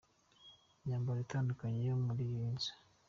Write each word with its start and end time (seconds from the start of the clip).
Imyambaro 0.81 1.19
itandukanye 1.25 1.79
yo 1.89 1.95
muri 2.05 2.21
iyi 2.29 2.45
nzu. 2.53 2.71